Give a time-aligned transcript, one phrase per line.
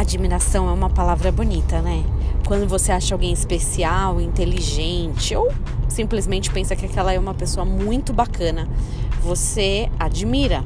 [0.00, 2.02] Admiração é uma palavra bonita, né?
[2.46, 5.52] Quando você acha alguém especial, inteligente ou
[5.90, 8.66] simplesmente pensa que aquela é uma pessoa muito bacana,
[9.20, 10.64] você admira.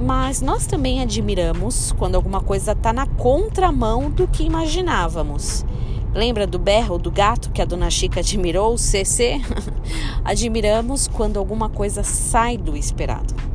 [0.00, 5.66] Mas nós também admiramos quando alguma coisa está na contramão do que imaginávamos.
[6.14, 9.42] Lembra do berro do gato que a dona Chica admirou, o CC?
[10.24, 13.47] Admiramos quando alguma coisa sai do esperado.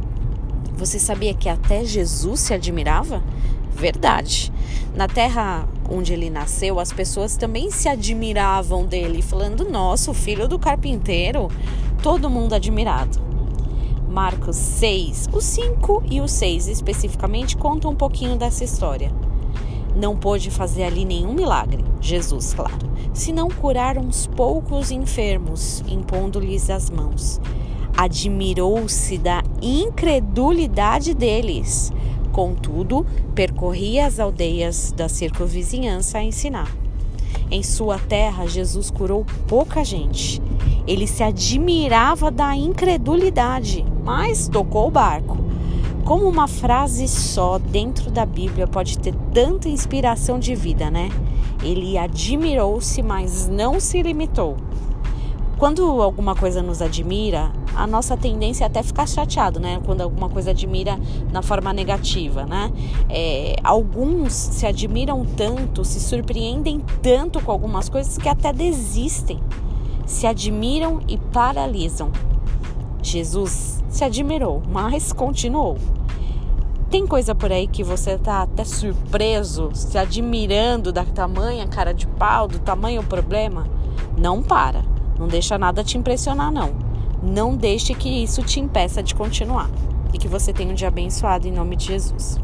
[0.83, 3.23] Você sabia que até Jesus se admirava?
[3.73, 4.51] Verdade.
[4.93, 10.45] Na terra onde ele nasceu, as pessoas também se admiravam dele, falando: Nossa, o filho
[10.45, 11.47] do carpinteiro.
[12.01, 13.17] Todo mundo admirado.
[14.09, 19.09] Marcos 6, o 5 e o 6 especificamente contam um pouquinho dessa história.
[19.95, 26.89] Não pôde fazer ali nenhum milagre, Jesus, claro, senão curar uns poucos enfermos, impondo-lhes as
[26.89, 27.39] mãos.
[27.95, 31.91] Admirou-se da incredulidade deles.
[32.31, 36.75] Contudo, percorria as aldeias da circunvizinhança a ensinar.
[37.51, 40.41] Em sua terra, Jesus curou pouca gente.
[40.87, 45.37] Ele se admirava da incredulidade, mas tocou o barco.
[46.03, 51.09] Como uma frase só dentro da Bíblia pode ter tanta inspiração de vida, né?
[51.63, 54.57] Ele admirou-se, mas não se limitou.
[55.57, 59.79] Quando alguma coisa nos admira, a nossa tendência é até ficar chateado, né?
[59.85, 60.99] Quando alguma coisa admira
[61.31, 62.71] na forma negativa, né?
[63.09, 69.39] É, alguns se admiram tanto, se surpreendem tanto com algumas coisas que até desistem,
[70.05, 72.11] se admiram e paralisam.
[73.01, 75.77] Jesus se admirou, mas continuou.
[76.89, 82.05] Tem coisa por aí que você tá até surpreso, se admirando da tamanha cara de
[82.05, 83.65] pau, do tamanho problema?
[84.17, 84.92] Não para.
[85.17, 86.73] Não deixa nada te impressionar não.
[87.21, 89.69] Não deixe que isso te impeça de continuar.
[90.13, 92.39] E que você tenha um dia abençoado em nome de Jesus.